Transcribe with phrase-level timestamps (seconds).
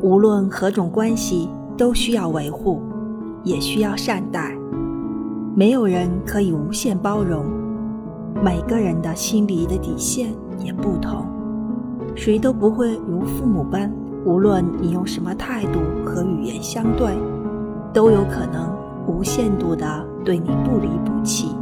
[0.00, 2.82] 无论何种关系都需要维护
[3.42, 4.56] 也需要善待。
[5.54, 7.46] 没有人可以无限包容
[8.42, 11.26] 每个人的心里的底线也不同
[12.14, 13.90] 谁都不会如父母般
[14.26, 17.10] 无论你用什么态度和语言相对
[17.94, 18.70] 都有可能
[19.06, 21.56] 无限度的对你不离不弃。